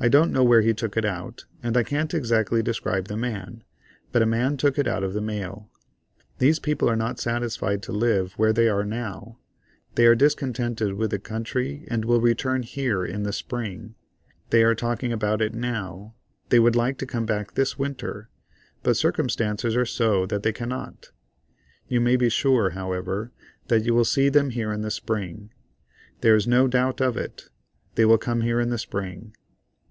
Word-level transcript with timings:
I 0.00 0.06
don't 0.08 0.30
know 0.30 0.44
where 0.44 0.60
he 0.62 0.74
took 0.74 0.96
it 0.96 1.04
out, 1.04 1.46
and 1.60 1.76
I 1.76 1.82
can't 1.82 2.14
exactly 2.14 2.62
describe 2.62 3.06
the 3.08 3.16
man, 3.16 3.64
but 4.12 4.22
a 4.22 4.26
man 4.26 4.56
took 4.56 4.78
it 4.78 4.86
out 4.86 5.02
of 5.02 5.12
the 5.12 5.20
mail. 5.20 5.68
These 6.38 6.60
people 6.60 6.88
are 6.88 6.94
not 6.94 7.18
satisfied 7.18 7.82
to 7.82 7.90
live 7.90 8.34
where 8.34 8.52
they 8.52 8.68
are 8.68 8.84
now; 8.84 9.40
they 9.96 10.06
are 10.06 10.14
discontented 10.14 10.92
with 10.94 11.10
the 11.10 11.18
country, 11.18 11.84
and 11.90 12.04
will 12.04 12.20
return 12.20 12.62
here 12.62 13.04
in 13.04 13.24
the 13.24 13.32
Spring. 13.32 13.96
They 14.50 14.62
are 14.62 14.76
talking 14.76 15.12
about 15.12 15.42
it 15.42 15.52
now. 15.52 16.14
They 16.50 16.60
would 16.60 16.76
like 16.76 16.98
to 16.98 17.04
come 17.04 17.26
back 17.26 17.54
this 17.54 17.76
Winter, 17.76 18.28
but 18.84 18.96
circumstances 18.96 19.74
are 19.74 19.84
so 19.84 20.26
that 20.26 20.44
they 20.44 20.52
cannot. 20.52 21.10
You 21.88 22.00
may 22.00 22.14
be 22.14 22.28
sure, 22.28 22.70
however, 22.70 23.32
that 23.66 23.82
you 23.84 23.94
will 23.96 24.04
see 24.04 24.28
them 24.28 24.50
here 24.50 24.72
in 24.72 24.82
the 24.82 24.92
Spring. 24.92 25.50
There 26.20 26.36
is 26.36 26.46
no 26.46 26.68
doubt 26.68 27.00
of 27.00 27.16
it; 27.16 27.48
they 27.96 28.04
will 28.04 28.16
come 28.18 28.42
here 28.42 28.60
in 28.60 28.70
the 28.70 28.78
Spring. 28.78 29.34